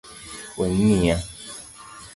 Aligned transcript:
Weng’iya 0.57 1.17